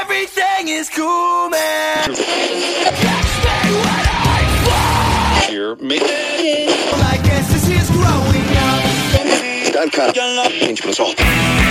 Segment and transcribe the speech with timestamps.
[0.00, 2.14] Everything is cool, man.
[5.48, 9.72] Here, make Well, I guess this is growing up.
[9.72, 10.14] Dan kan
[10.60, 11.61] eentje van ons You're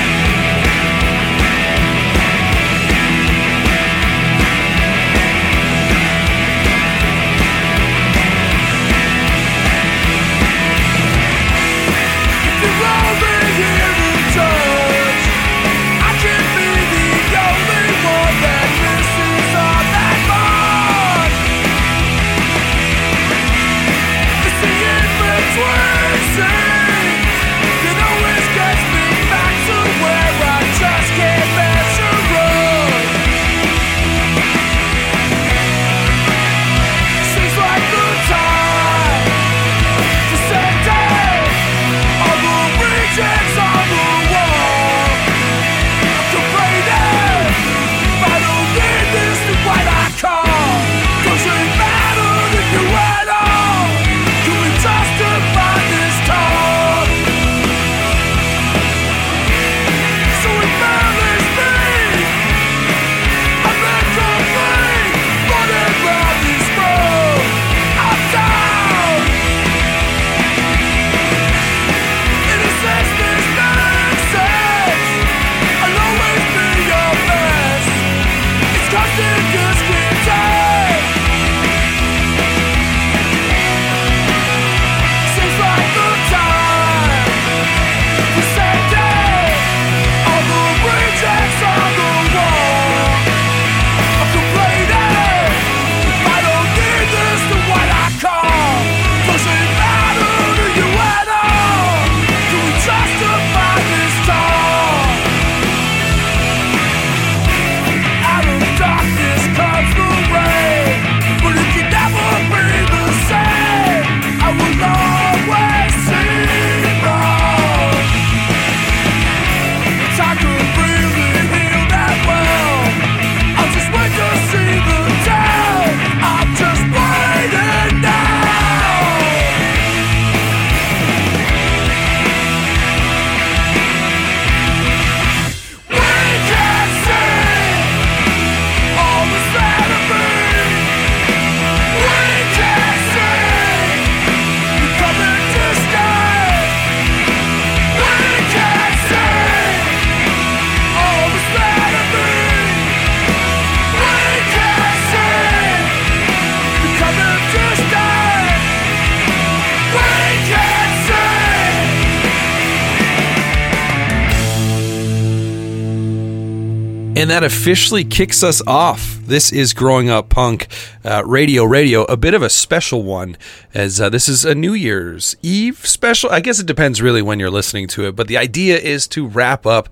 [167.32, 169.18] that officially kicks us off.
[169.22, 170.68] This is Growing Up Punk
[171.06, 173.38] uh, Radio Radio, a bit of a special one,
[173.74, 176.30] as uh, this is a New Year's Eve special.
[176.30, 179.26] I guess it depends really when you're listening to it, but the idea is to
[179.26, 179.88] wrap up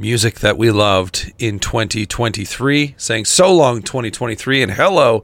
[0.00, 5.20] music that we loved in 2023, saying so long 2023 and hello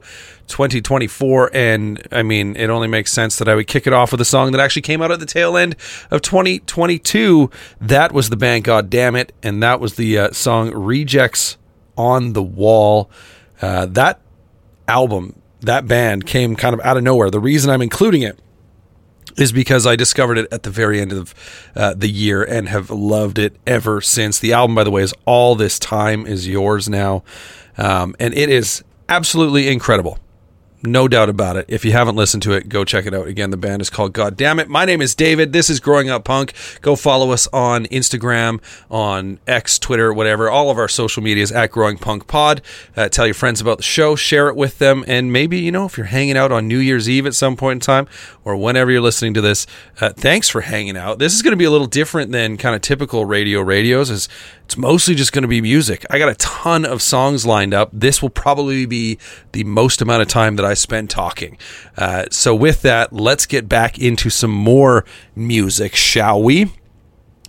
[0.47, 1.49] 2024.
[1.51, 4.25] And I mean, it only makes sense that I would kick it off with a
[4.25, 5.75] song that actually came out at the tail end
[6.11, 7.49] of 2022.
[7.81, 11.57] That was the band God Damn It, and that was the uh, song Rejects
[11.97, 13.09] on the Wall.
[13.59, 14.21] Uh, that
[14.87, 17.31] album, that band came kind of out of nowhere.
[17.31, 18.39] The reason I'm including it
[19.37, 21.33] is because I discovered it at the very end of
[21.75, 24.39] uh, the year and have loved it ever since.
[24.39, 27.23] The album, by the way, is All This Time Is Yours Now.
[27.77, 30.19] Um, and it is absolutely incredible.
[30.83, 31.65] No doubt about it.
[31.67, 33.25] If you haven't listened to it, go check it out.
[33.25, 34.69] Again, the band is called God Damn It.
[34.69, 35.51] My name is David.
[35.51, 36.53] This is Growing Up Punk.
[36.81, 38.61] Go follow us on Instagram,
[38.91, 40.51] on X, Twitter, whatever.
[40.51, 42.61] All of our social medias at Growing Punk Pod.
[42.95, 45.85] Uh, tell your friends about the show, share it with them, and maybe you know
[45.85, 48.07] if you're hanging out on New Year's Eve at some point in time
[48.45, 49.65] or whenever you're listening to this,
[49.99, 51.17] uh, thanks for hanging out.
[51.17, 54.11] This is going to be a little different than kind of typical radio radios.
[54.11, 54.29] Is
[54.67, 56.05] it's mostly just going to be music.
[56.09, 57.89] I got a ton of songs lined up.
[57.93, 59.17] This will probably be
[59.53, 61.57] the most amount of time that I spend talking.
[61.95, 65.05] Uh, so, with that, let's get back into some more
[65.37, 66.73] music, shall we?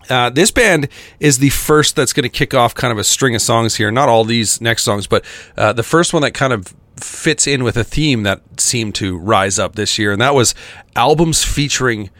[0.08, 0.86] Uh, this band
[1.18, 3.90] is the first that's going to kick off kind of a string of songs here.
[3.90, 5.24] Not all these next songs, but
[5.56, 9.18] uh, the first one that kind of fits in with a theme that seemed to
[9.18, 10.54] rise up this year, and that was
[10.94, 12.10] albums featuring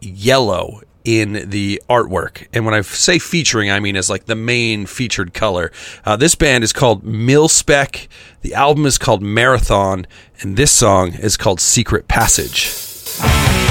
[0.00, 2.46] yellow in the artwork.
[2.52, 5.72] And when I say featuring, I mean as like the main featured color.
[6.04, 8.08] Uh, this band is called Milspec.
[8.42, 10.06] The album is called Marathon,
[10.40, 13.61] and this song is called Secret Passage.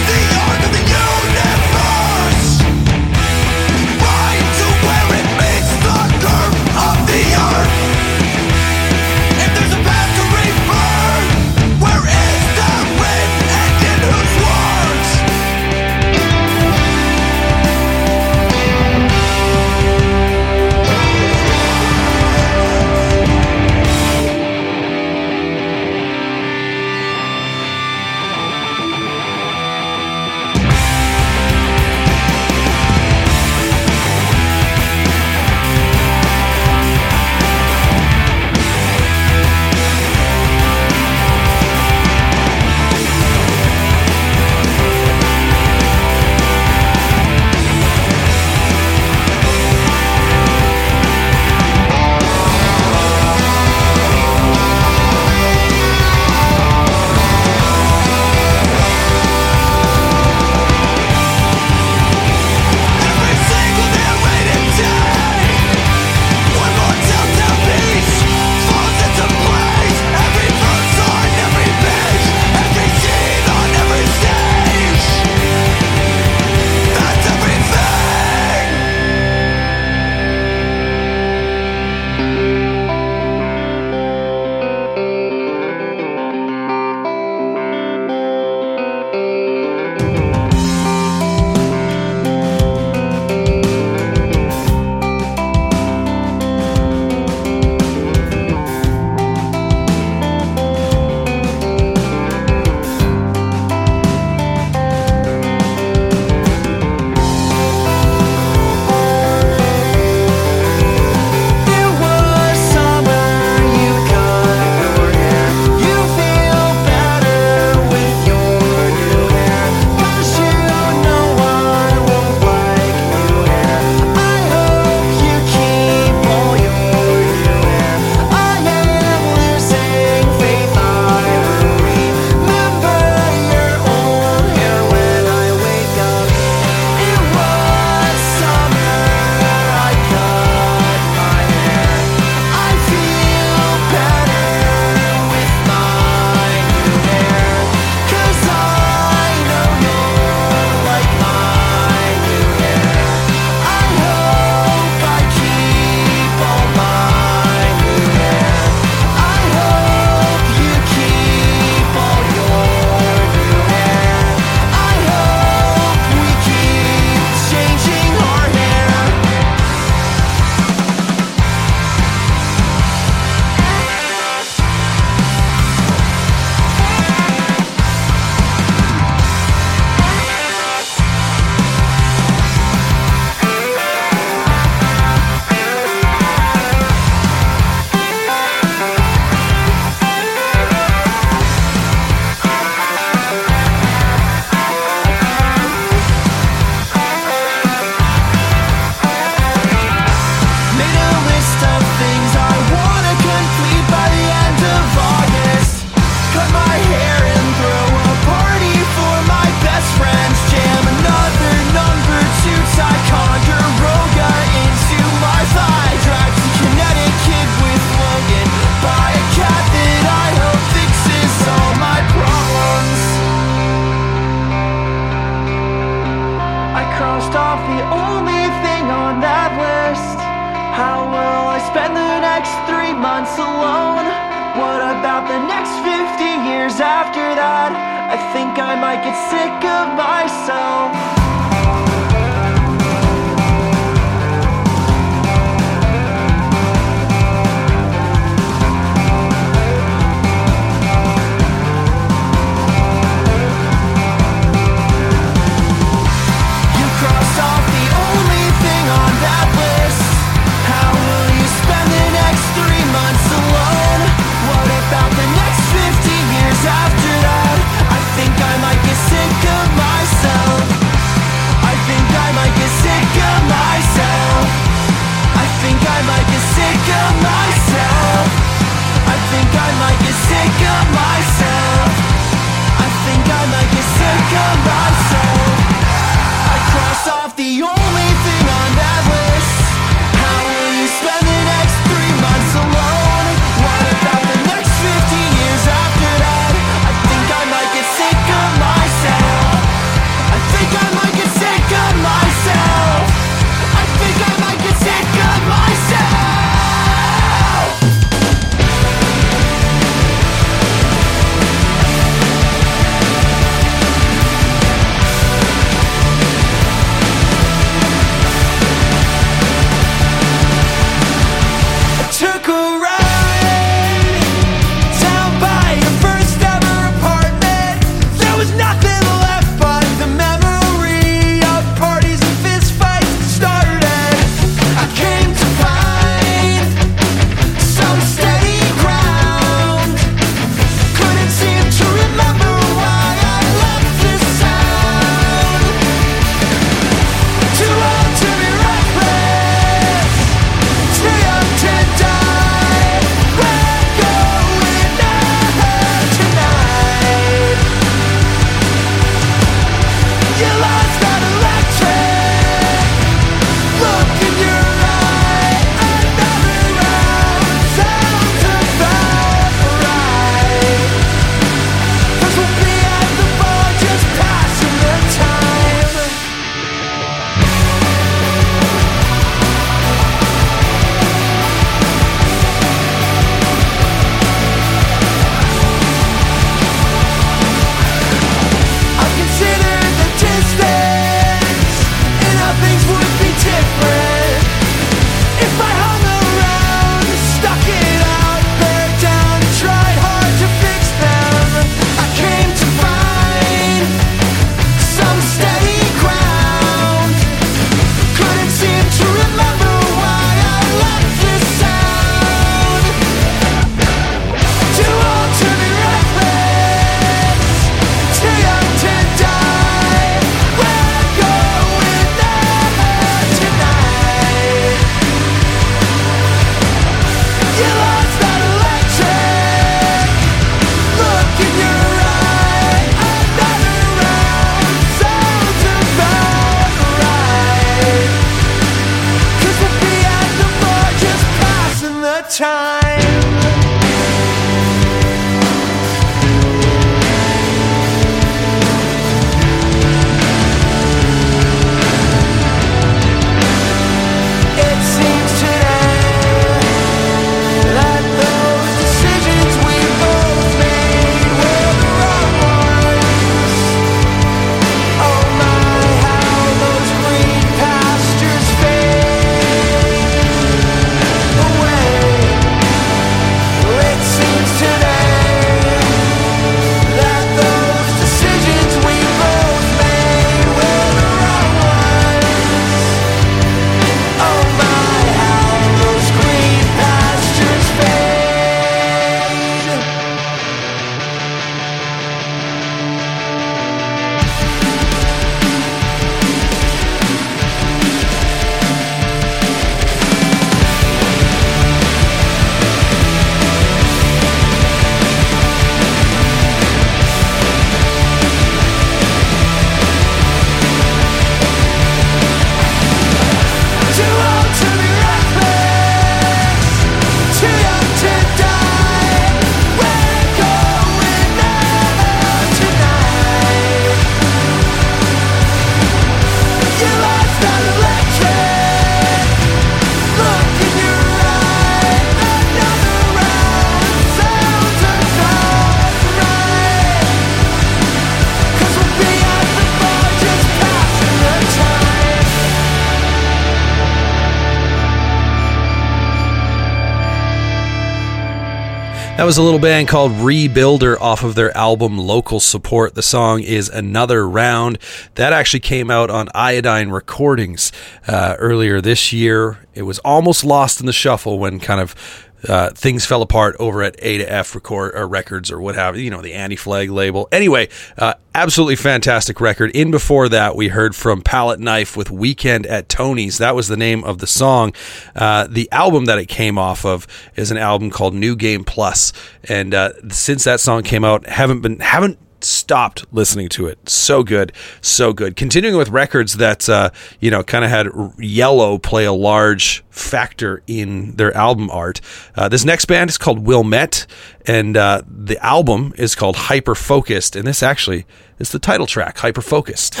[549.32, 552.94] Was a little band called Rebuilder off of their album Local Support.
[552.94, 554.78] The song is Another Round.
[555.14, 557.72] That actually came out on Iodine Recordings
[558.06, 559.66] uh, earlier this year.
[559.72, 563.82] It was almost lost in the shuffle when kind of uh, things fell apart over
[563.82, 566.56] at A to F record or records or what have you, you know, the anti
[566.56, 567.28] flag label.
[567.32, 567.68] Anyway,
[567.98, 569.70] uh, absolutely fantastic record.
[569.72, 573.38] In before that, we heard from Palette Knife with Weekend at Tony's.
[573.38, 574.72] That was the name of the song.
[575.14, 577.06] Uh, the album that it came off of
[577.36, 579.12] is an album called New Game Plus,
[579.44, 583.88] and uh, since that song came out, haven't been haven't stopped listening to it.
[583.88, 585.36] So good, so good.
[585.36, 590.62] Continuing with records that uh, you know kind of had yellow play a large factor
[590.66, 592.00] in their album art.
[592.34, 594.06] Uh, this next band is called Wilmette,
[594.46, 598.06] and uh, the album is called Hyper Focused, and this actually
[598.38, 600.00] is the title track, Hyper Focused.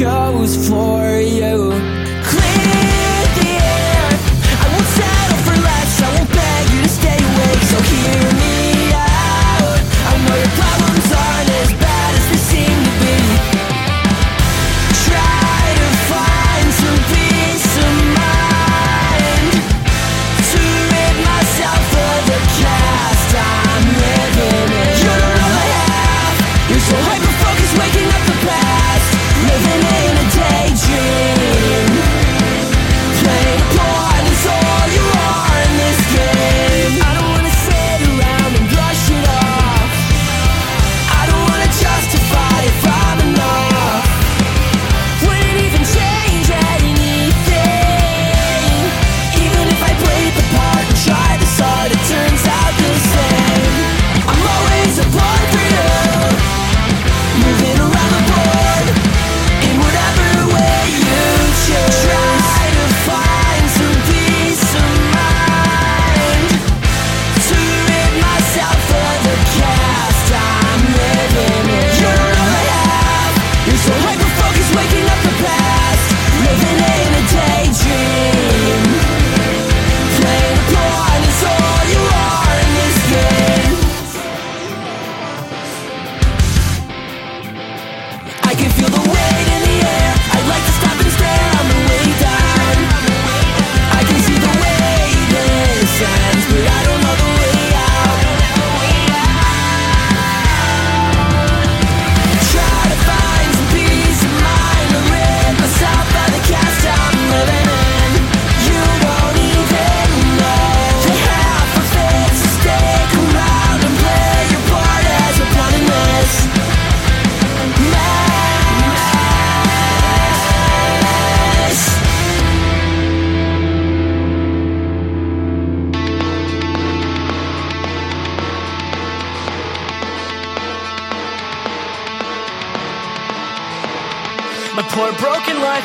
[0.00, 1.59] Goes for you.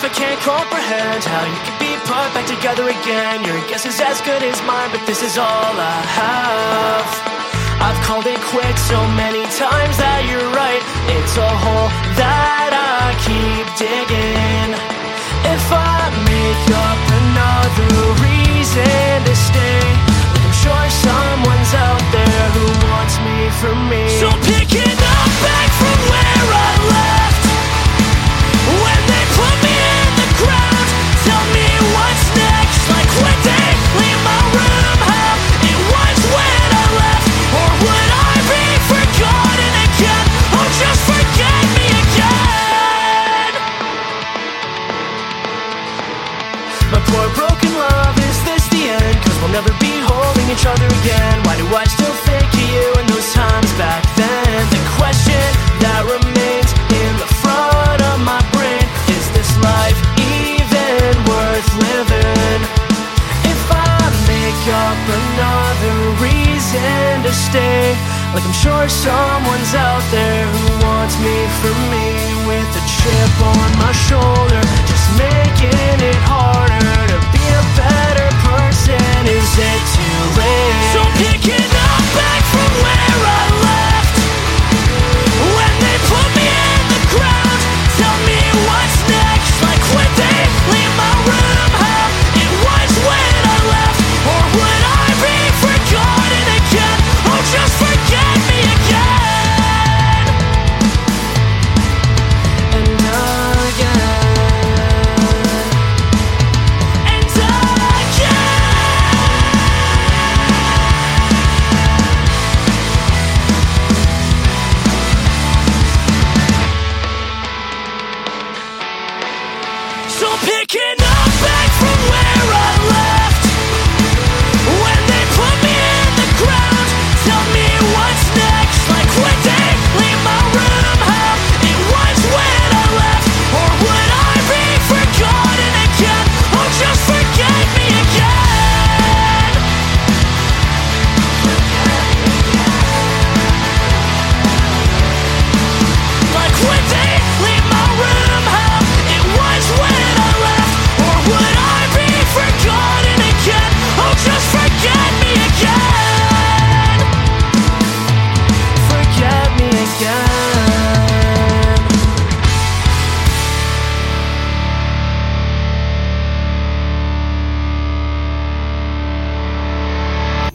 [0.05, 3.41] I can't comprehend how you could be put back together again.
[3.41, 7.09] Your guess is as good as mine, but this is all I have.
[7.81, 10.77] I've called it quits so many times that you're right.
[11.09, 11.89] It's a hole
[12.21, 14.77] that I keep digging.
[15.41, 19.89] If I make up another reason to stay,
[20.37, 24.05] I'm sure someone's out there who wants me for me.
[24.21, 27.24] So picking up back from where I left.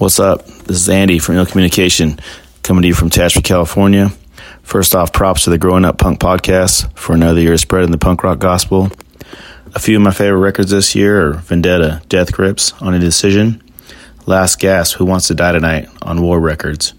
[0.00, 0.46] What's up?
[0.46, 2.18] This is Andy from Ill Communication,
[2.62, 4.10] coming to you from Tashby, California.
[4.62, 8.24] First off, props to the Growing Up Punk podcast for another year spreading the punk
[8.24, 8.90] rock gospel.
[9.74, 13.62] A few of my favorite records this year are Vendetta, Death Grips on a Decision,
[14.24, 16.94] Last Gasp, Who Wants to Die Tonight on War Records,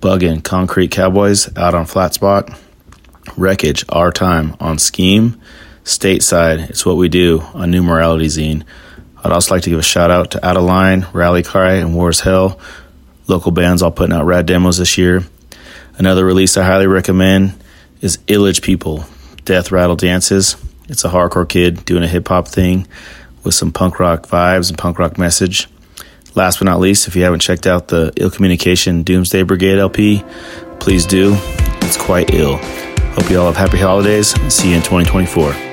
[0.00, 2.58] Buggin' Concrete Cowboys out on Flat Spot,
[3.36, 5.38] Wreckage, Our Time on Scheme,
[5.84, 8.64] Stateside, It's What We Do on New Morality Zine.
[9.22, 11.94] I'd also like to give a shout out to Out of Line, Rally Cry, and
[11.94, 12.58] Wars Hell.
[13.26, 15.22] Local bands all putting out rad demos this year.
[15.98, 17.54] Another release I highly recommend
[18.00, 19.04] is Illage People,
[19.44, 20.56] Death Rattle Dances.
[20.88, 22.88] It's a hardcore kid doing a hip hop thing
[23.44, 25.68] with some punk rock vibes and punk rock message.
[26.34, 30.24] Last but not least, if you haven't checked out the Ill Communication Doomsday Brigade LP,
[30.78, 31.36] please do.
[31.82, 32.56] It's quite ill.
[32.56, 35.69] Hope you all have happy holidays and see you in 2024.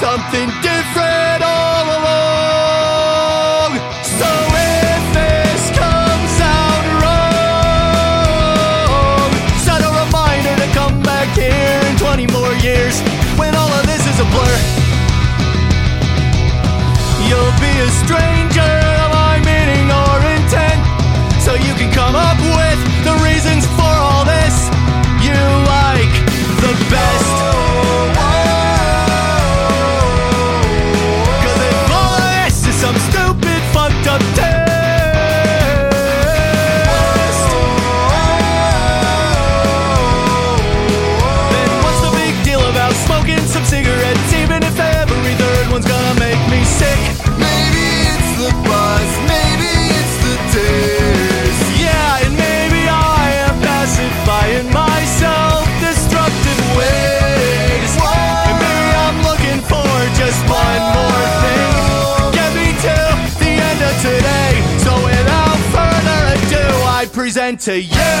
[0.00, 0.47] Something
[67.48, 68.20] present to you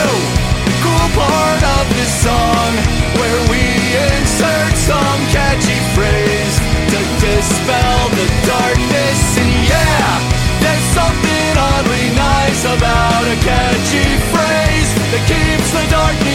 [0.80, 2.72] cool part of this song
[3.20, 3.60] where we
[4.16, 6.56] insert some catchy phrase
[6.88, 9.20] to dispel the darkness.
[9.36, 10.16] And yeah,
[10.64, 16.27] there's something oddly nice about a catchy phrase that keeps the darkness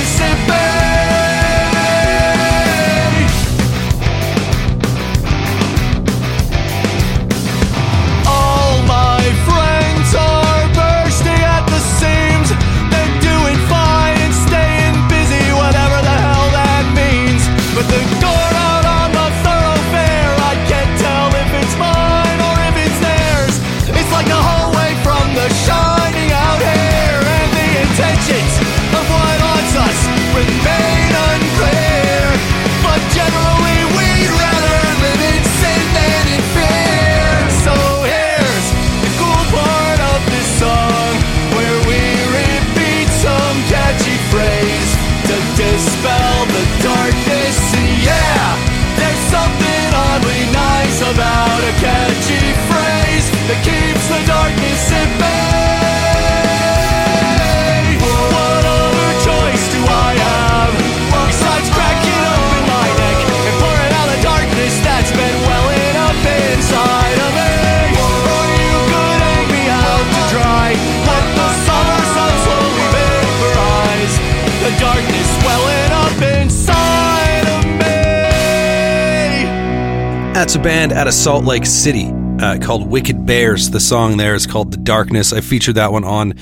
[80.43, 83.69] That's a band out of Salt Lake City uh, called Wicked Bears.
[83.69, 85.31] The song there is called The Darkness.
[85.31, 86.33] I featured that one on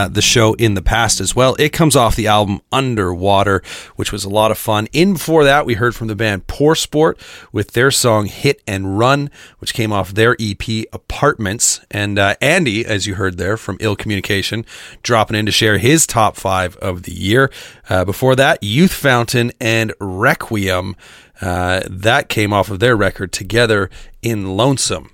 [0.00, 1.54] uh, the show in the past as well.
[1.58, 3.62] It comes off the album Underwater,
[3.96, 4.88] which was a lot of fun.
[4.92, 7.18] In before that, we heard from the band Poor Sport
[7.52, 11.80] with their song Hit and Run, which came off their EP Apartments.
[11.90, 14.64] And uh, Andy, as you heard there from Ill Communication,
[15.02, 17.50] dropping in to share his top five of the year.
[17.90, 20.96] Uh, before that, Youth Fountain and Requiem.
[21.42, 23.90] Uh, that came off of their record together
[24.22, 25.10] in Lonesome.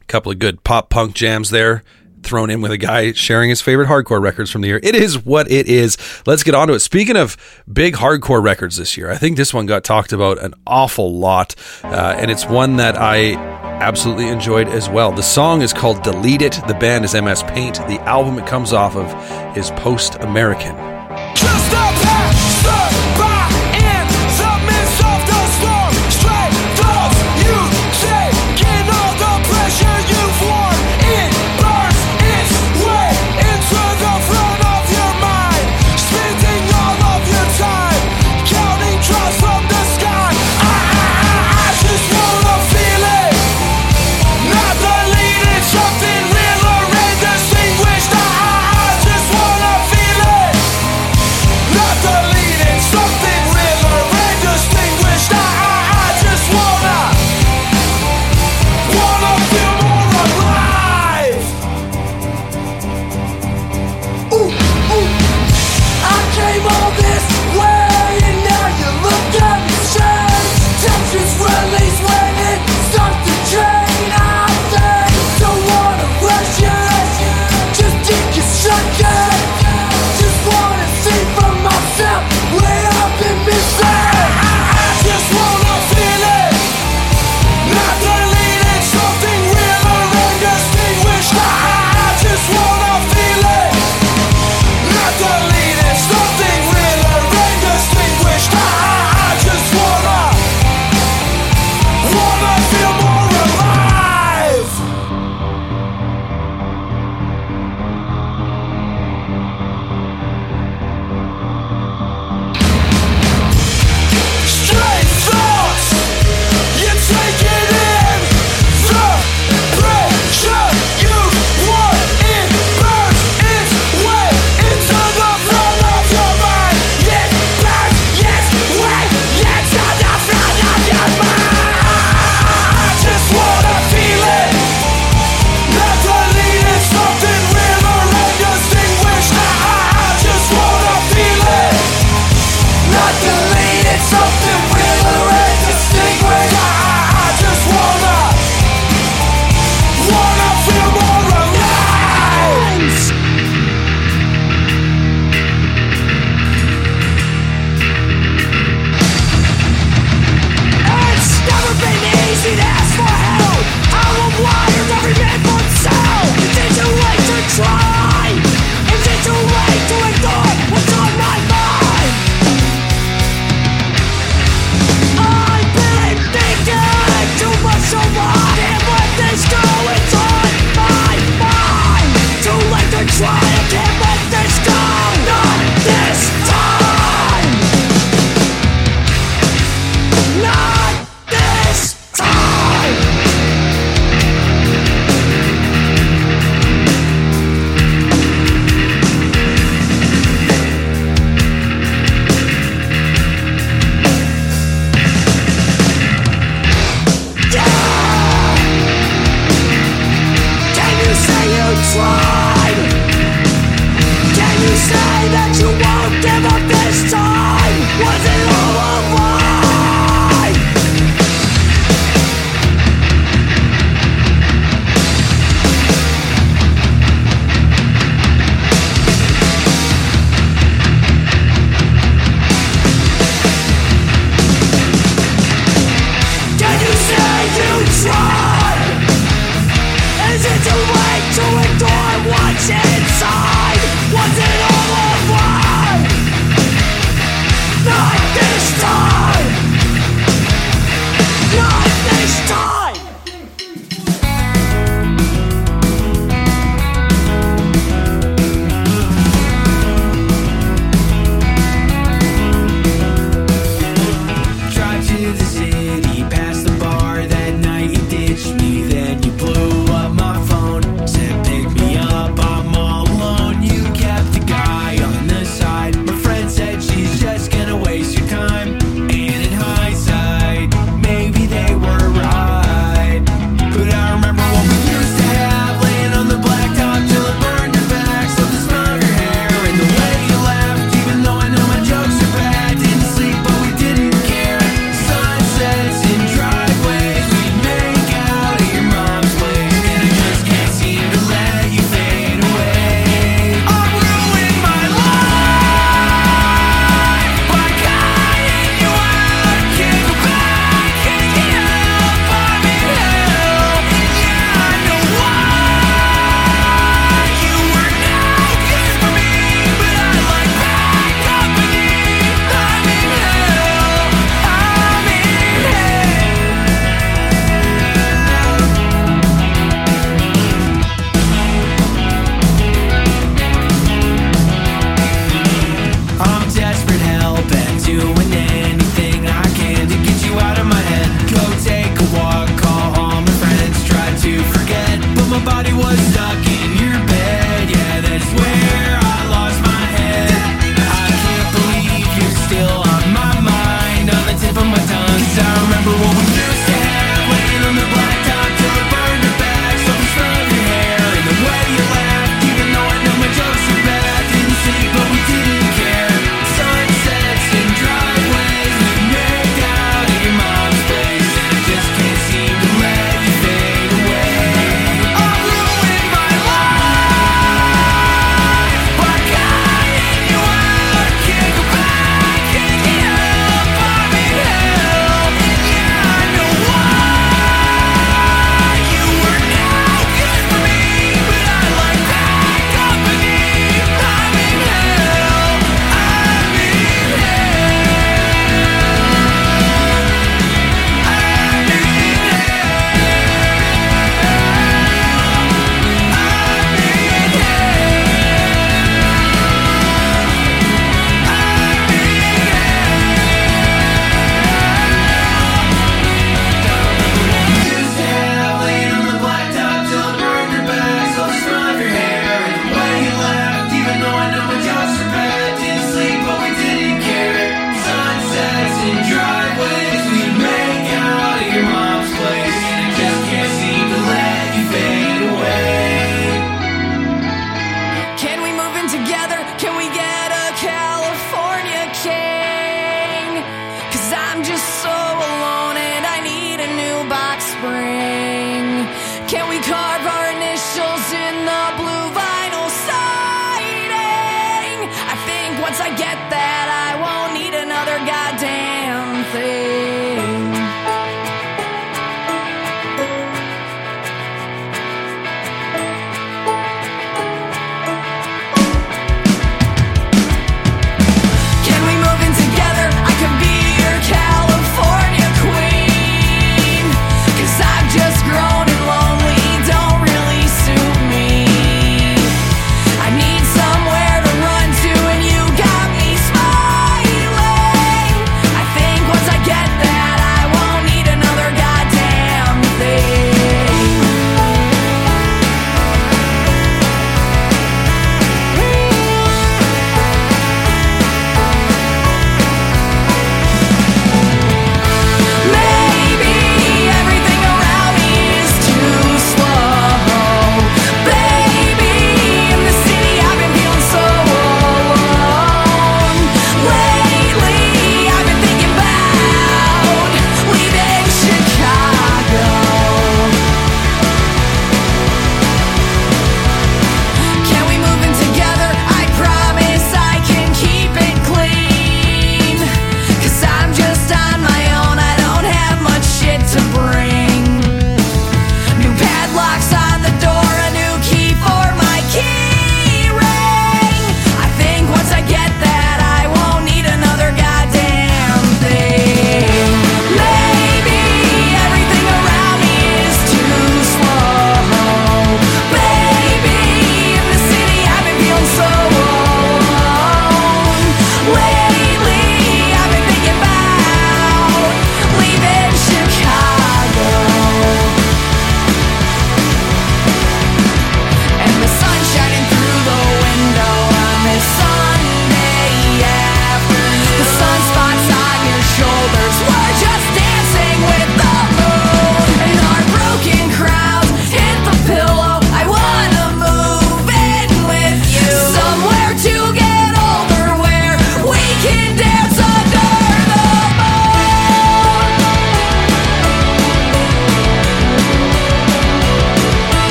[0.00, 1.82] A couple of good pop punk jams there
[2.22, 4.80] thrown in with a guy sharing his favorite hardcore records from the year.
[4.82, 5.96] It is what it is.
[6.26, 6.80] Let's get on to it.
[6.80, 7.36] Speaking of
[7.72, 11.54] big hardcore records this year, I think this one got talked about an awful lot,
[11.84, 13.34] uh, and it's one that I
[13.80, 15.12] absolutely enjoyed as well.
[15.12, 16.60] The song is called Delete It.
[16.66, 17.76] The band is MS Paint.
[17.86, 20.95] The album it comes off of is Post American.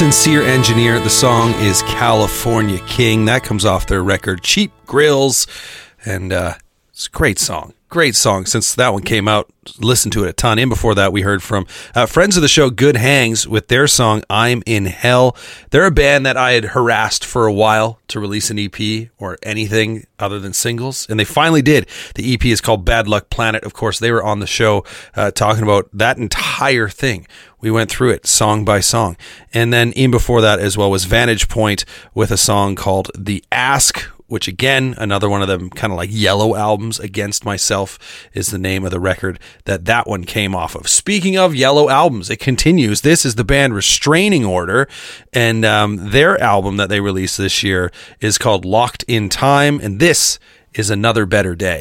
[0.00, 0.98] Sincere Engineer.
[0.98, 3.26] The song is California King.
[3.26, 5.46] That comes off their record Cheap Grills.
[6.06, 6.54] And uh,
[6.88, 7.74] it's a great song.
[7.90, 8.46] Great song.
[8.46, 10.60] Since that one came out, listened to it a ton.
[10.60, 13.88] And before that, we heard from uh, friends of the show, Good Hangs, with their
[13.88, 15.36] song I'm in Hell.
[15.70, 19.38] They're a band that I had harassed for a while to release an EP or
[19.42, 21.04] anything other than singles.
[21.10, 21.88] And they finally did.
[22.14, 23.64] The EP is called Bad Luck Planet.
[23.64, 24.84] Of course, they were on the show
[25.16, 27.26] uh, talking about that entire thing.
[27.60, 29.16] We went through it song by song.
[29.52, 31.84] And then in before that as well was Vantage Point
[32.14, 36.10] with a song called The Ask, which again, another one of them kind of like
[36.12, 37.00] yellow albums.
[37.00, 37.98] Against Myself
[38.32, 40.88] is the name of the record that that one came off of.
[40.88, 43.00] Speaking of yellow albums, it continues.
[43.00, 44.88] This is the band Restraining Order,
[45.32, 49.98] and um, their album that they released this year is called Locked in Time, and
[49.98, 50.38] this
[50.74, 51.80] is Another Better Day.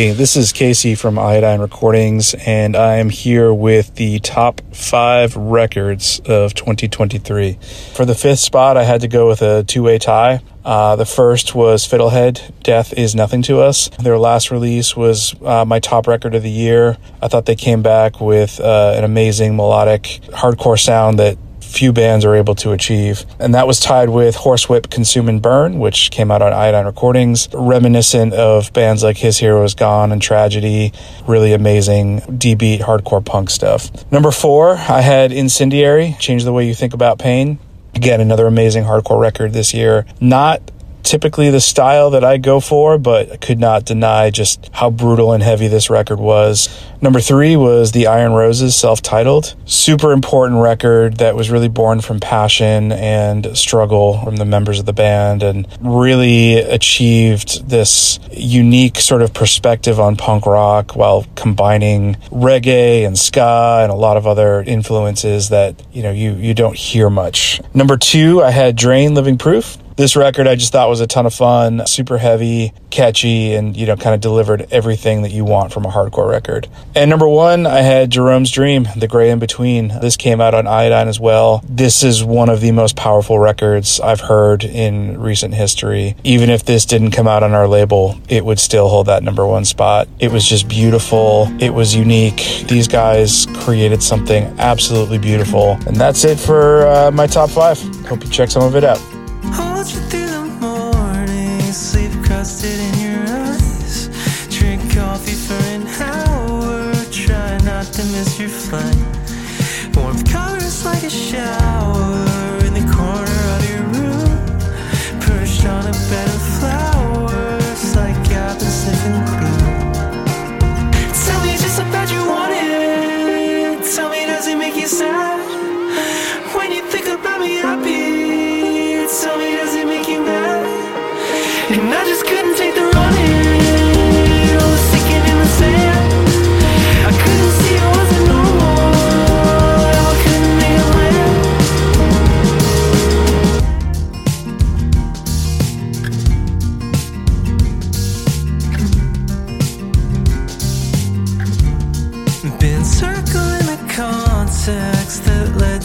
[0.00, 5.36] Hey, this is Casey from Iodine Recordings, and I am here with the top five
[5.36, 7.58] records of 2023.
[7.92, 10.40] For the fifth spot, I had to go with a two way tie.
[10.64, 13.90] Uh, the first was Fiddlehead, Death is Nothing to Us.
[13.98, 16.96] Their last release was uh, my top record of the year.
[17.20, 21.36] I thought they came back with uh, an amazing melodic hardcore sound that
[21.70, 23.24] few bands are able to achieve.
[23.38, 27.48] And that was tied with Horsewhip Consume and Burn, which came out on Iodine Recordings,
[27.52, 30.92] reminiscent of bands like His Hero Is Gone and Tragedy.
[31.26, 33.90] Really amazing D beat hardcore punk stuff.
[34.10, 37.58] Number four, I had Incendiary, Change the Way You Think About Pain.
[37.94, 40.06] Again, another amazing hardcore record this year.
[40.20, 40.62] Not
[41.02, 45.32] typically the style that I go for, but I could not deny just how brutal
[45.32, 46.68] and heavy this record was.
[47.02, 49.54] Number three was the Iron Roses self titled.
[49.64, 54.86] Super important record that was really born from passion and struggle from the members of
[54.86, 62.16] the band and really achieved this unique sort of perspective on punk rock while combining
[62.30, 66.76] reggae and ska and a lot of other influences that, you know, you, you don't
[66.76, 67.62] hear much.
[67.72, 71.26] Number two, I had Drain Living Proof this record I just thought was a ton
[71.26, 75.74] of fun, super heavy, catchy, and you know, kind of delivered everything that you want
[75.74, 76.68] from a hardcore record.
[76.94, 79.88] And number one, I had Jerome's Dream, The Gray in Between.
[80.00, 81.62] This came out on Iodine as well.
[81.68, 86.16] This is one of the most powerful records I've heard in recent history.
[86.24, 89.46] Even if this didn't come out on our label, it would still hold that number
[89.46, 90.08] one spot.
[90.18, 91.46] It was just beautiful.
[91.60, 92.64] It was unique.
[92.68, 95.72] These guys created something absolutely beautiful.
[95.86, 97.78] And that's it for uh, my top five.
[98.06, 98.98] Hope you check some of it out.
[99.42, 100.19] Hold you through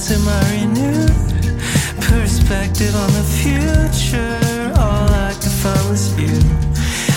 [0.07, 1.09] to my renewed
[1.99, 4.71] perspective on the future.
[4.77, 6.37] All I could find was you.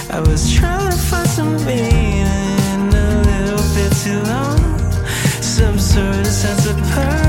[0.08, 4.58] I was trying to find some meaning, a little bit too long.
[5.42, 7.27] Some sort of sense of purpose.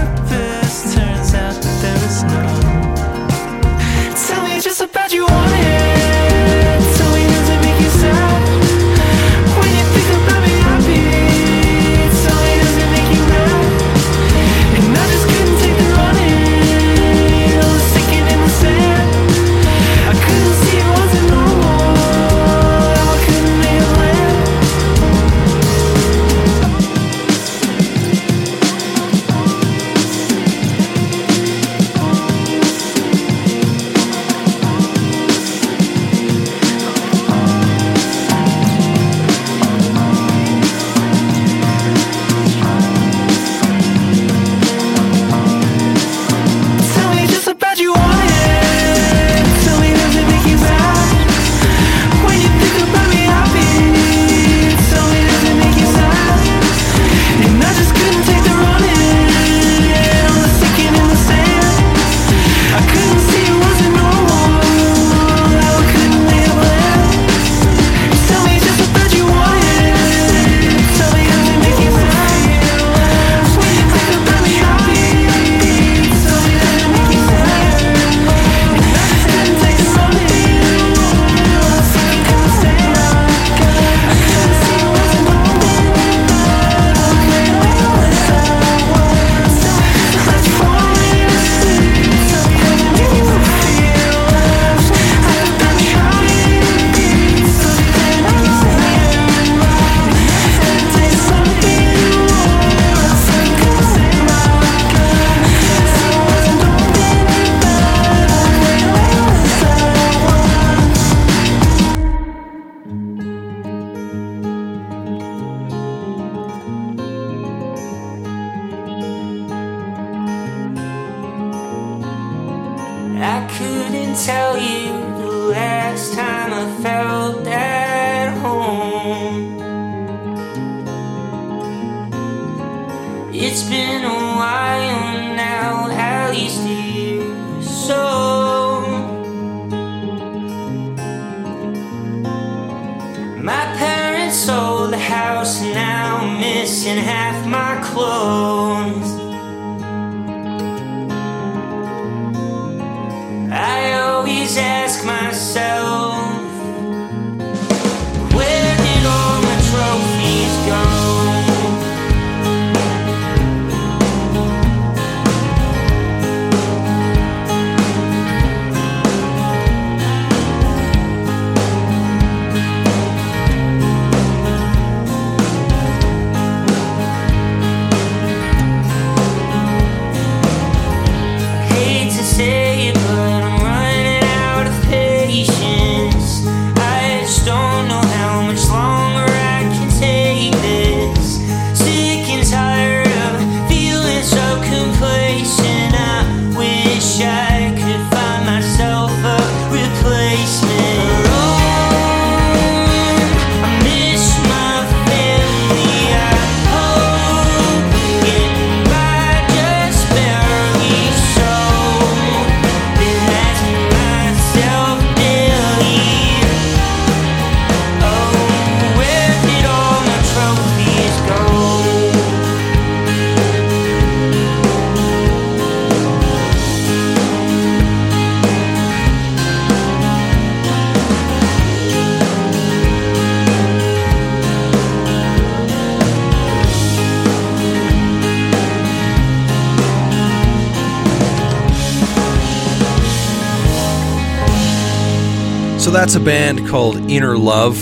[245.99, 247.75] That's a band called Inner Love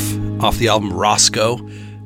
[0.44, 1.58] off the album Roscoe.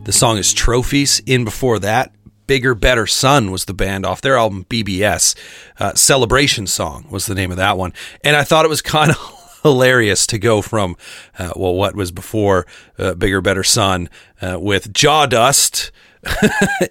[0.04, 1.22] The song is Trophies.
[1.26, 2.14] In before that,
[2.48, 5.38] Bigger Better Sun was the band off their album BBS.
[5.80, 7.94] Uh, Celebration Song was the name of that one.
[8.26, 10.98] And I thought it was kind of hilarious to go from,
[11.40, 14.10] uh, well, what was before uh, Bigger Better Sun
[14.42, 15.94] uh, with Jaw Dust.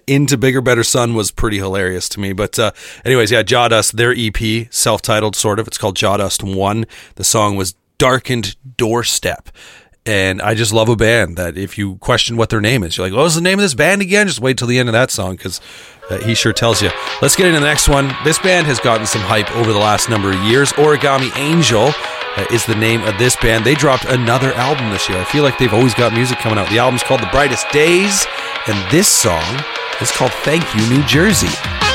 [0.07, 2.69] into bigger better sun was pretty hilarious to me but uh
[3.05, 7.73] anyways yeah jawdust their ep self-titled sort of it's called jawdust 1 the song was
[8.01, 9.49] darkened doorstep
[10.07, 13.05] and I just love a band that if you question what their name is, you're
[13.05, 14.25] like, what was the name of this band again?
[14.25, 15.61] Just wait till the end of that song because
[16.09, 16.89] uh, he sure tells you.
[17.21, 18.11] Let's get into the next one.
[18.23, 20.71] This band has gotten some hype over the last number of years.
[20.73, 21.91] Origami Angel
[22.35, 23.63] uh, is the name of this band.
[23.63, 25.19] They dropped another album this year.
[25.19, 26.67] I feel like they've always got music coming out.
[26.71, 28.25] The album's called The Brightest Days,
[28.67, 29.63] and this song
[30.01, 31.90] is called Thank You, New Jersey.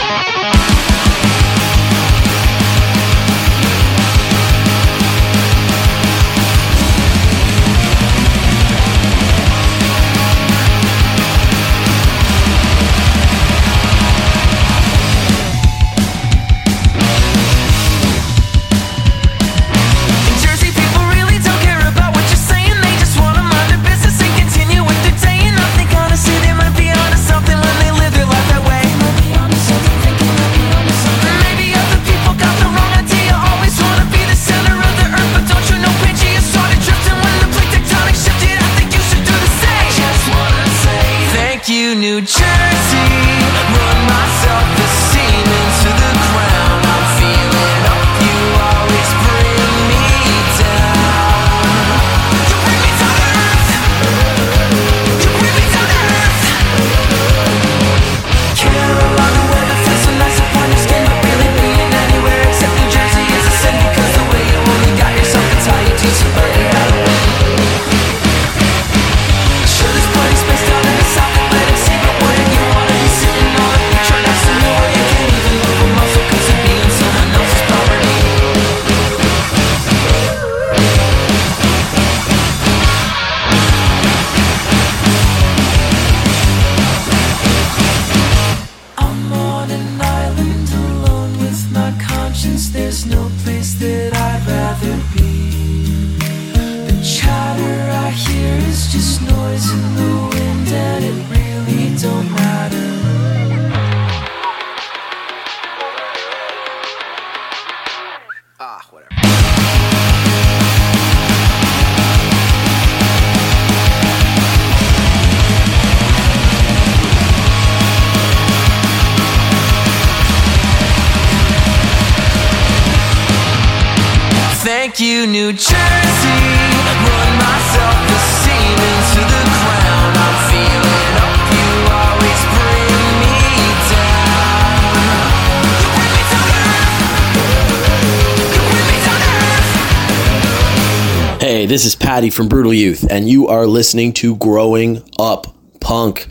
[142.31, 146.29] From Brutal Youth, and you are listening to Growing Up Punk.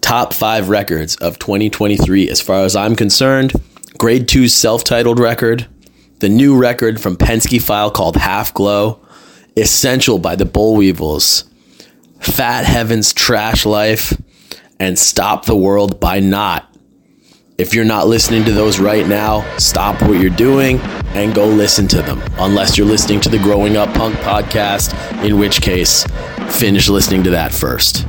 [0.00, 3.52] Top five records of 2023, as far as I'm concerned.
[3.96, 5.66] Grade 2 self titled record,
[6.18, 9.00] the new record from Penske File called Half Glow,
[9.56, 11.44] Essential by the Bollweevils,
[12.20, 14.20] Fat Heaven's Trash Life,
[14.80, 16.73] and Stop the World by Not.
[17.56, 20.80] If you're not listening to those right now, stop what you're doing
[21.14, 22.20] and go listen to them.
[22.38, 24.92] Unless you're listening to the Growing Up Punk podcast,
[25.24, 26.04] in which case,
[26.50, 28.08] finish listening to that first.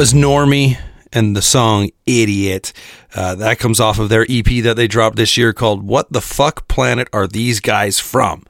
[0.00, 0.78] Was Normie
[1.12, 2.72] and the song Idiot.
[3.14, 6.22] Uh, that comes off of their EP that they dropped this year called What the
[6.22, 8.46] Fuck Planet Are These Guys From?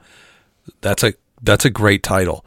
[0.79, 2.45] That's a that's a great title.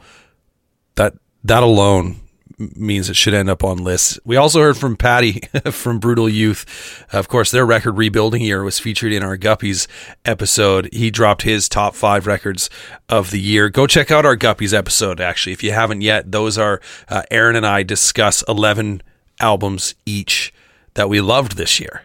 [0.95, 2.15] That that alone
[2.57, 4.19] means it should end up on lists.
[4.23, 5.41] We also heard from Patty
[5.71, 7.05] from Brutal Youth.
[7.11, 9.87] Of course, their record Rebuilding Year was featured in our Guppies
[10.23, 10.89] episode.
[10.93, 12.69] He dropped his top five records
[13.09, 13.69] of the year.
[13.69, 16.31] Go check out our Guppies episode, actually, if you haven't yet.
[16.31, 19.01] Those are uh, Aaron and I discuss 11
[19.39, 20.53] albums each
[20.93, 22.03] that we loved this year.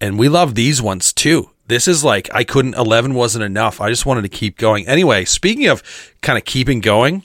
[0.00, 1.50] And we love these ones too.
[1.68, 3.80] This is like, I couldn't, 11 wasn't enough.
[3.80, 4.86] I just wanted to keep going.
[4.86, 5.82] Anyway, speaking of
[6.20, 7.24] kind of keeping going,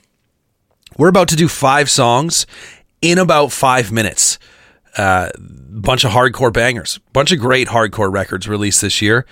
[1.02, 2.45] we're about to do five songs
[3.02, 4.38] in about five minutes.
[4.95, 9.26] Uh, bunch of hardcore bangers, bunch of great hardcore records released this year.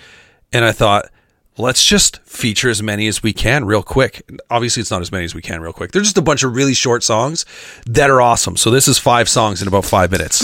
[0.52, 1.10] And I thought,
[1.58, 4.28] let's just feature as many as we can real quick.
[4.50, 5.92] Obviously, it's not as many as we can real quick.
[5.92, 7.46] They're just a bunch of really short songs
[7.86, 8.56] that are awesome.
[8.56, 10.42] So this is five songs in about five minutes.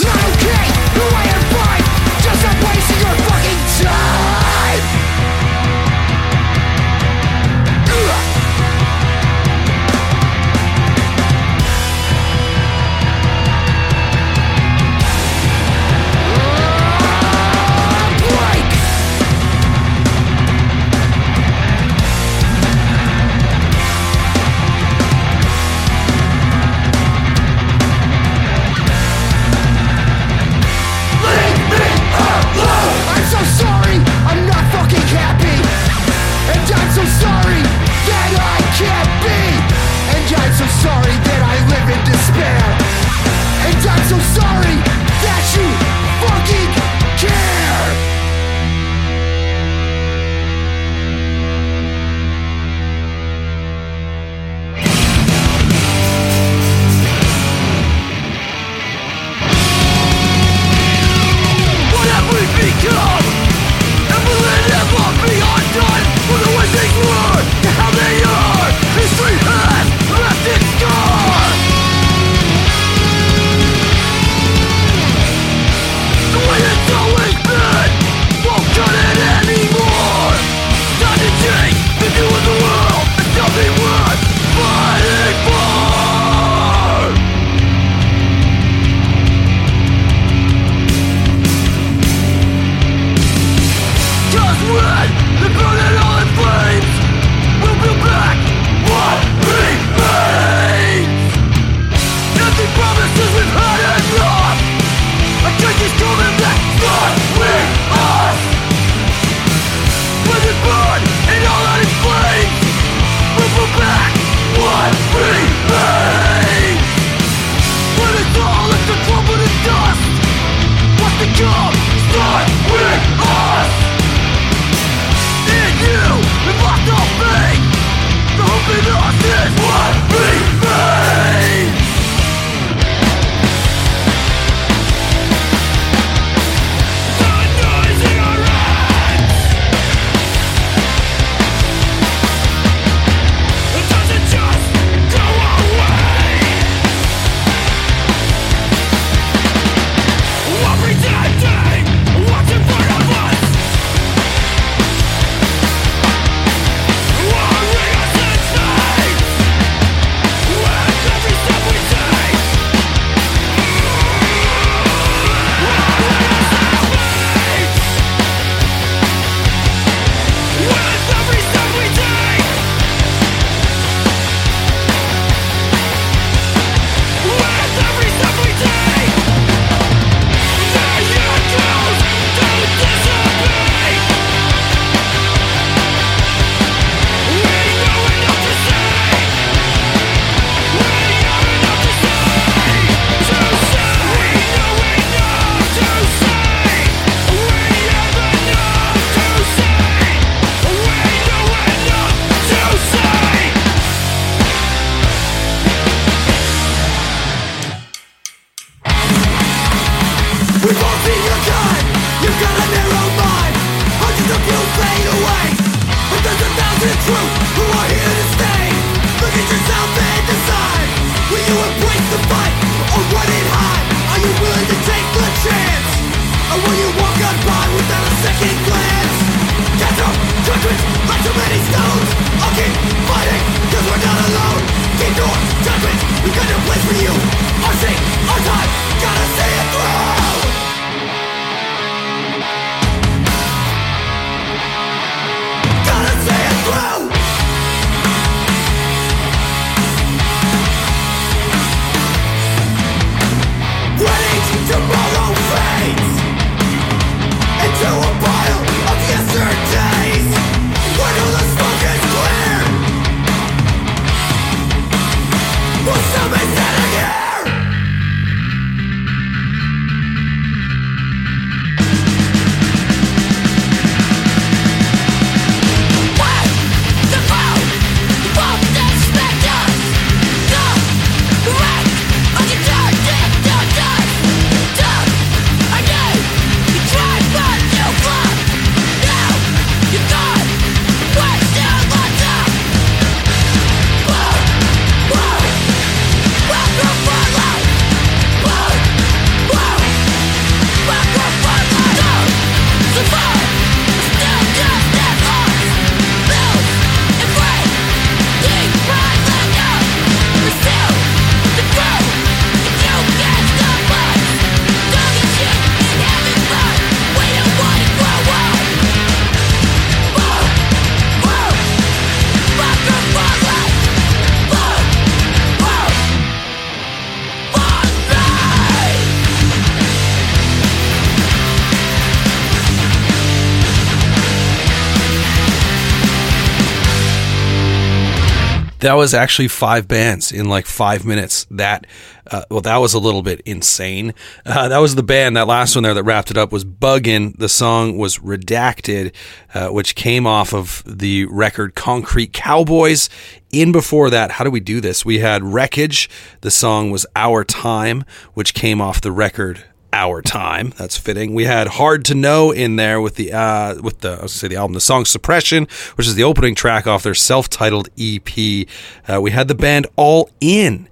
[338.87, 341.45] That was actually five bands in like five minutes.
[341.51, 341.85] That,
[342.31, 344.13] uh, well, that was a little bit insane.
[344.45, 345.35] Uh, that was the band.
[345.35, 347.37] That last one there that wrapped it up was Buggin.
[347.37, 349.11] The song was Redacted,
[349.53, 353.09] uh, which came off of the record Concrete Cowboys.
[353.51, 355.03] In before that, how do we do this?
[355.03, 356.09] We had Wreckage.
[356.39, 360.73] The song was Our Time, which came off the record our time.
[360.77, 361.33] That's fitting.
[361.33, 364.47] We had Hard to Know in there with the uh, with the I was say
[364.47, 368.67] the album, the song Suppression, which is the opening track off their self-titled EP.
[369.07, 370.89] Uh, we had the band All In.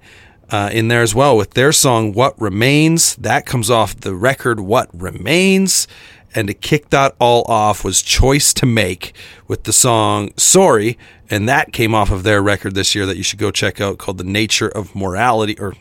[0.48, 3.16] Uh, in there as well with their song What Remains.
[3.16, 5.88] That comes off the record What Remains.
[6.36, 9.12] And to kick that all off was Choice to Make
[9.48, 10.96] with the song Sorry.
[11.28, 13.98] And that came off of their record this year that you should go check out
[13.98, 15.74] called The Nature of Morality or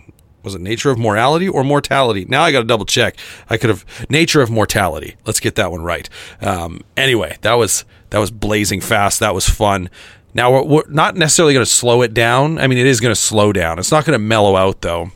[0.46, 2.26] was it nature of morality or mortality?
[2.30, 3.18] Now I got to double check.
[3.50, 5.16] I could have nature of mortality.
[5.26, 6.08] Let's get that one right.
[6.42, 9.20] Um, anyway, that was that was blazing fast.
[9.20, 9.90] That was fun.
[10.34, 12.60] Now we're, we're not necessarily going to slow it down.
[12.60, 13.80] I mean, it is going to slow down.
[13.80, 15.12] It's not going to mellow out though.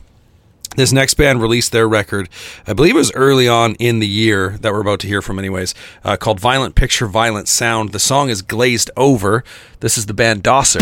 [0.76, 2.28] This next band released their record,
[2.64, 5.40] I believe it was early on in the year that we're about to hear from,
[5.40, 5.74] anyways,
[6.04, 7.90] uh, called Violent Picture, Violent Sound.
[7.90, 9.42] The song is Glazed Over.
[9.80, 10.78] This is the band Dosser.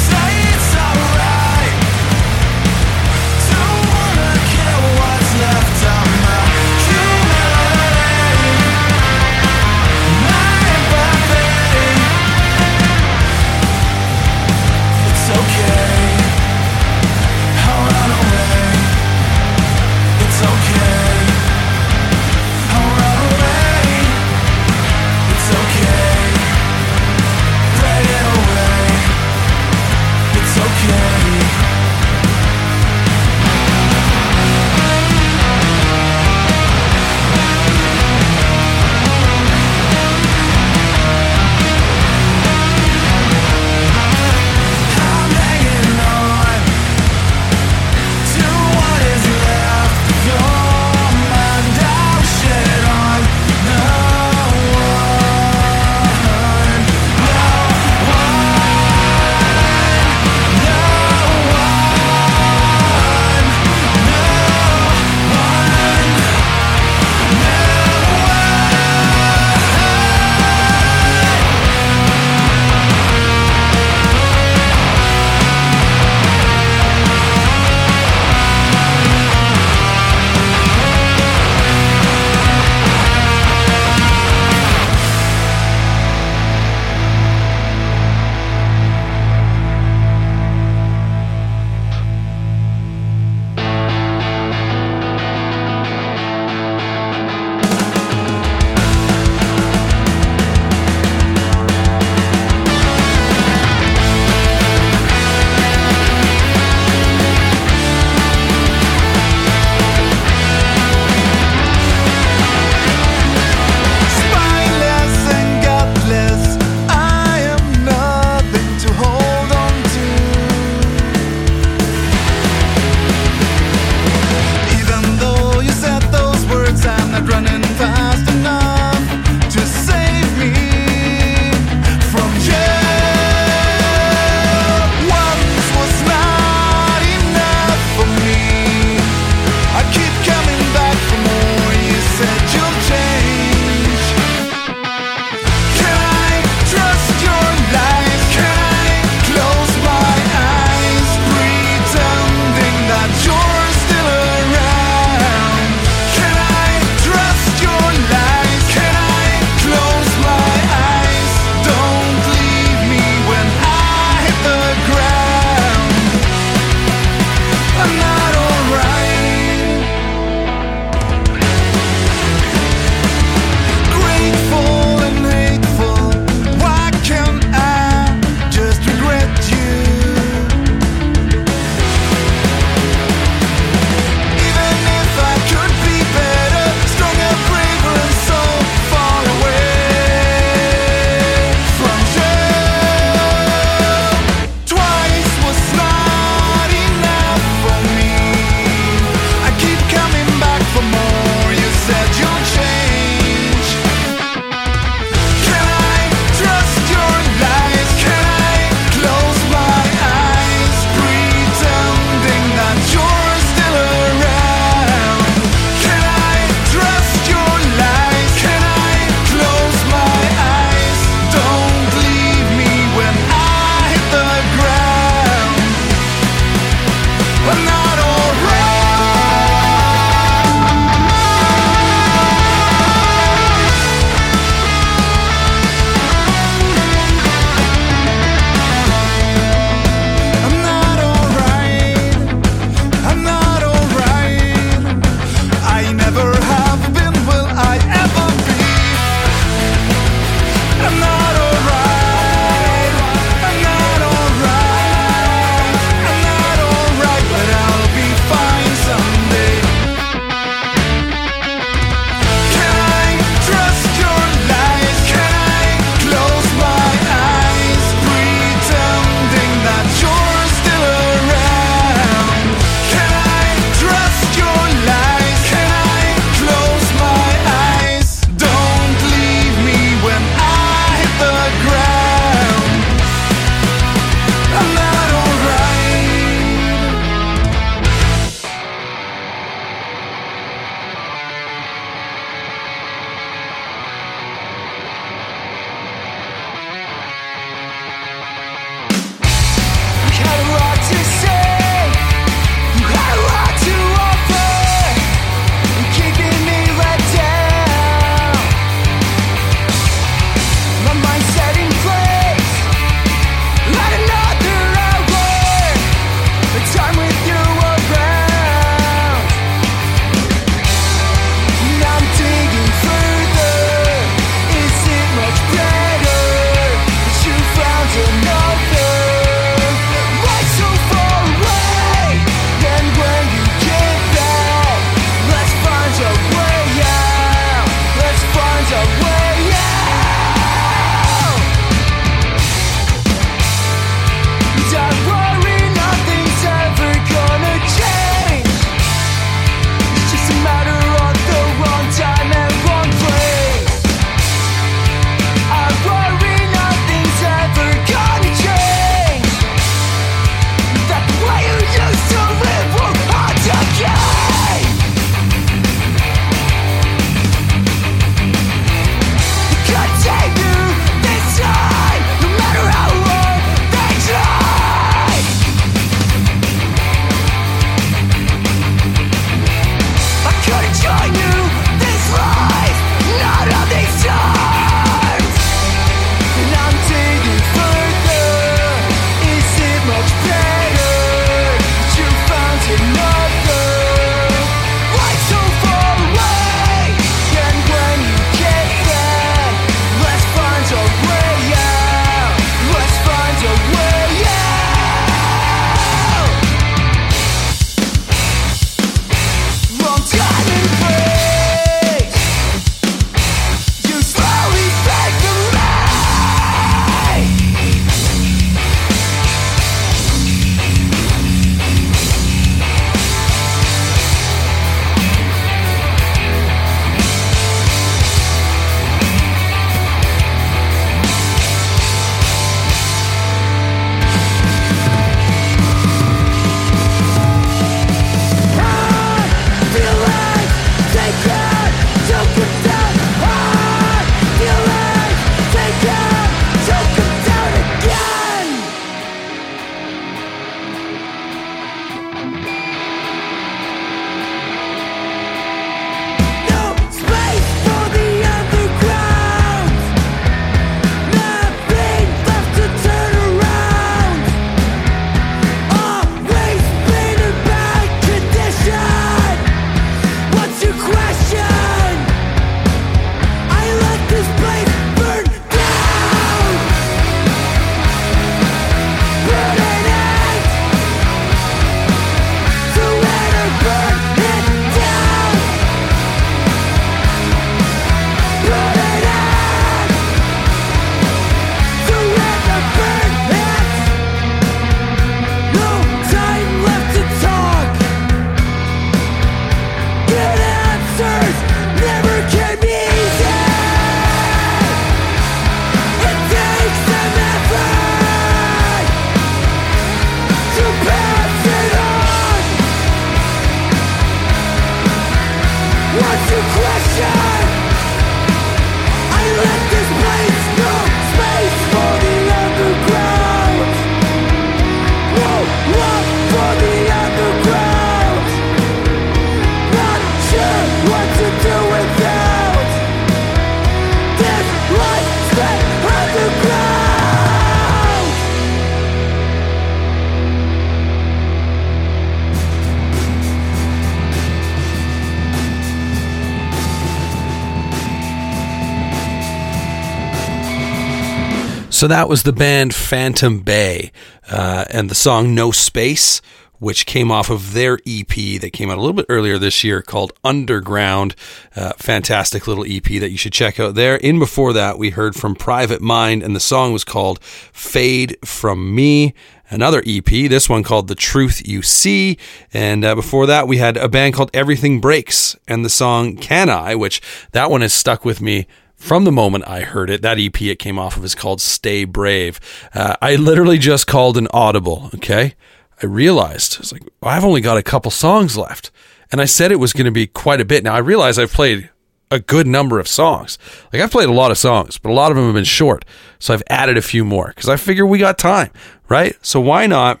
[551.82, 553.90] So that was the band Phantom Bay
[554.30, 556.22] uh, and the song No Space,
[556.60, 559.82] which came off of their EP that came out a little bit earlier this year
[559.82, 561.16] called Underground.
[561.56, 563.96] Uh, fantastic little EP that you should check out there.
[563.96, 568.72] In before that, we heard from Private Mind, and the song was called Fade From
[568.72, 569.12] Me.
[569.50, 572.16] Another EP, this one called The Truth You See.
[572.54, 576.48] And uh, before that, we had a band called Everything Breaks and the song Can
[576.48, 577.02] I, which
[577.32, 578.46] that one has stuck with me
[578.82, 581.84] from the moment I heard it, that EP it came off of is called Stay
[581.84, 582.40] Brave.
[582.74, 585.34] Uh, I literally just called an audible, okay?
[585.80, 588.72] I realized, I was like, I've only got a couple songs left.
[589.12, 590.64] And I said it was going to be quite a bit.
[590.64, 591.70] Now I realize I've played
[592.10, 593.38] a good number of songs.
[593.72, 595.84] Like I've played a lot of songs, but a lot of them have been short.
[596.18, 598.50] So I've added a few more because I figure we got time,
[598.88, 599.16] right?
[599.24, 600.00] So why not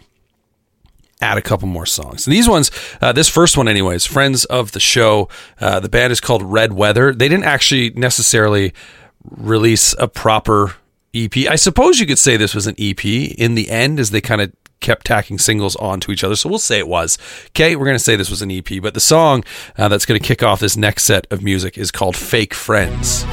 [1.22, 2.26] add a couple more songs.
[2.26, 2.70] And these ones,
[3.00, 5.28] uh, this first one, anyways, friends of the show.
[5.60, 7.14] Uh, the band is called Red Weather.
[7.14, 8.72] They didn't actually necessarily
[9.24, 10.74] release a proper
[11.14, 11.36] EP.
[11.48, 14.40] I suppose you could say this was an EP in the end, as they kind
[14.40, 16.36] of kept tacking singles onto each other.
[16.36, 17.16] So we'll say it was.
[17.48, 18.82] Okay, we're going to say this was an EP.
[18.82, 19.44] But the song
[19.78, 23.24] uh, that's going to kick off this next set of music is called Fake Friends.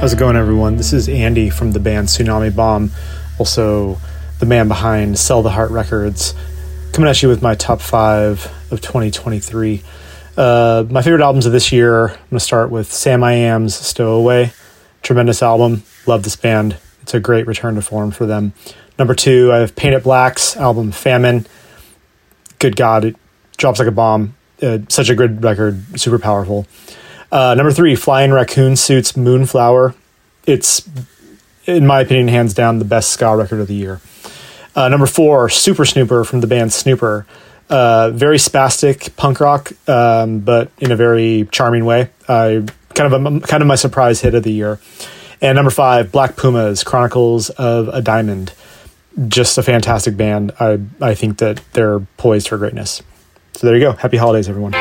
[0.00, 0.76] How's it going, everyone?
[0.76, 2.92] This is Andy from the band Tsunami Bomb,
[3.36, 3.98] also
[4.38, 6.34] the man behind Sell the Heart Records,
[6.92, 9.82] coming at you with my top five of 2023.
[10.36, 14.52] Uh, my favorite albums of this year, I'm going to start with Samiam's Stowaway.
[15.02, 15.82] Tremendous album.
[16.06, 16.76] Love this band.
[17.02, 18.52] It's a great return to form for them.
[19.00, 21.44] Number two, I have Paint It Black's album Famine.
[22.60, 23.16] Good God, it
[23.56, 24.36] drops like a bomb.
[24.62, 26.68] Uh, such a good record, super powerful.
[27.30, 29.94] Uh, number three, Flying Raccoon Suits Moonflower.
[30.46, 30.88] It's,
[31.66, 34.00] in my opinion, hands down the best ska record of the year.
[34.74, 37.26] Uh, number four, Super Snooper from the band Snooper.
[37.68, 42.08] Uh, very spastic punk rock, um, but in a very charming way.
[42.26, 42.62] Uh,
[42.94, 44.80] kind of a, kind of my surprise hit of the year.
[45.42, 48.52] And number five, Black Pumas Chronicles of a Diamond.
[49.26, 50.52] Just a fantastic band.
[50.60, 53.02] I I think that they're poised for greatness.
[53.54, 53.92] So there you go.
[53.92, 54.72] Happy holidays, everyone.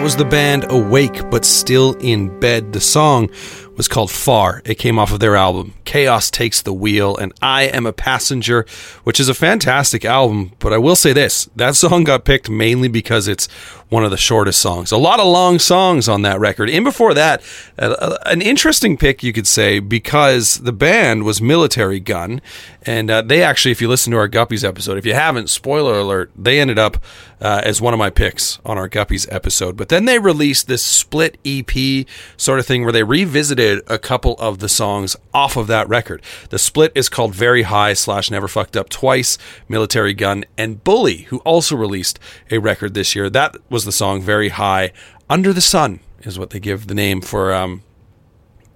[0.00, 2.72] That was the band Awake But Still in Bed.
[2.72, 3.28] The song
[3.76, 4.62] was called Far.
[4.64, 8.64] It came off of their album Chaos Takes the Wheel and I Am a Passenger,
[9.10, 10.52] which is a fantastic album.
[10.60, 13.48] But I will say this that song got picked mainly because it's
[13.88, 14.92] one of the shortest songs.
[14.92, 16.70] A lot of long songs on that record.
[16.70, 17.42] And before that,
[17.76, 22.40] uh, an interesting pick, you could say, because the band was Militarie Gun.
[22.82, 25.98] And uh, they actually, if you listen to our Guppies episode, if you haven't, spoiler
[25.98, 26.98] alert, they ended up
[27.40, 29.76] uh, as one of my picks on our Guppies episode.
[29.76, 32.06] But then they released this split EP
[32.36, 36.22] sort of thing where they revisited a couple of the songs off of that record.
[36.50, 41.22] The split is called Very High slash Never Fucked Up Twice, Militarie Gun, and Bully,
[41.30, 42.18] who also released
[42.50, 43.30] a record this year.
[43.30, 44.92] That was the song Very High.
[45.30, 47.82] Under the Sun is what they give the name for um,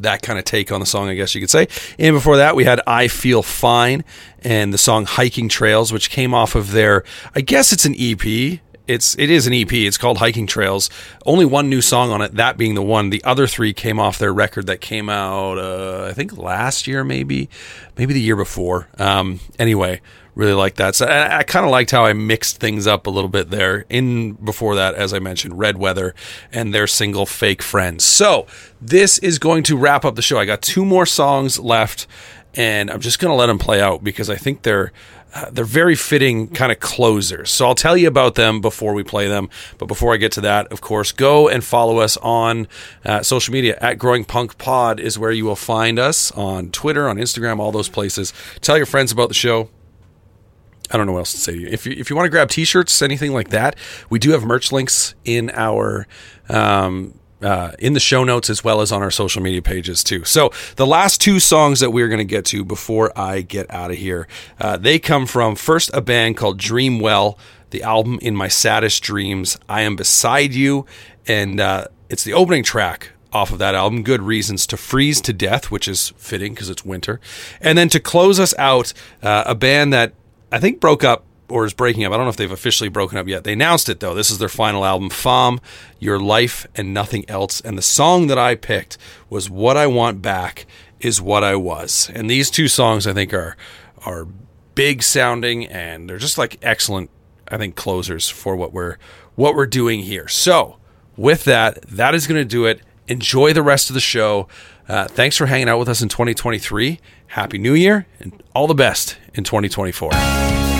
[0.01, 1.69] that kind of take on the song, I guess you could say.
[1.99, 4.03] And before that, we had I Feel Fine
[4.43, 8.61] and the song Hiking Trails, which came off of their, I guess it's an EP.
[8.87, 9.73] It's it is an EP.
[9.73, 10.91] It's called Hiking Trails.
[11.25, 13.11] Only one new song on it, that being the one.
[13.11, 17.03] The other three came off their record that came out, uh, I think last year,
[17.03, 17.49] maybe,
[17.97, 18.89] maybe the year before.
[18.99, 20.03] Um, anyway,
[20.35, 20.95] really like that.
[20.95, 23.87] So I, I kind of liked how I mixed things up a little bit there.
[23.89, 26.15] In before that, as I mentioned, Red Weather
[26.53, 28.47] and their single "Fake Friends." So
[28.83, 30.39] this is going to wrap up the show.
[30.39, 32.07] I got two more songs left,
[32.55, 34.93] and I'm just to let them play out because I think they're
[35.51, 37.51] they're very fitting kind of closers.
[37.51, 39.49] So I'll tell you about them before we play them.
[39.79, 42.69] But before I get to that, of course, go and follow us on
[43.05, 47.09] uh, social media at Growing Punk Pod is where you will find us on Twitter,
[47.09, 48.33] on Instagram, all those places.
[48.61, 49.69] Tell your friends about the show.
[50.91, 51.69] I don't know what else to say to you.
[51.69, 53.77] If you, if you want to grab t-shirts, anything like that,
[54.11, 56.07] we do have merch links in our
[56.49, 60.25] um, uh, in the show notes as well as on our social media pages too.
[60.25, 63.91] So the last two songs that we're going to get to before I get out
[63.91, 64.27] of here,
[64.61, 67.39] uh, they come from first a band called Dreamwell,
[67.71, 70.87] the album In My Saddest Dreams, I Am Beside You,
[71.27, 75.33] and uh, it's the opening track off of that album, Good Reasons to Freeze to
[75.33, 77.21] Death, which is fitting because it's winter.
[77.61, 78.93] And then to close us out,
[79.23, 80.15] uh, a band that
[80.53, 82.13] I think broke up or is breaking up.
[82.13, 83.45] I don't know if they've officially broken up yet.
[83.45, 84.15] They announced it though.
[84.15, 85.61] This is their final album, FAIM,
[85.99, 87.61] Your Life and Nothing Else.
[87.61, 88.97] And the song that I picked
[89.29, 90.67] was What I Want Back
[91.01, 92.11] is What I Was.
[92.15, 93.57] And these two songs I think are
[94.07, 94.27] are
[94.75, 97.11] big sounding and they're just like excellent
[97.49, 98.97] I think closers for what we're
[99.35, 100.29] what we're doing here.
[100.29, 100.79] So,
[101.17, 102.81] with that, that is going to do it.
[103.07, 104.49] Enjoy the rest of the show.
[104.89, 107.01] Uh, thanks for hanging out with us in 2023.
[107.29, 110.74] Happy New Year and all the best in 2024.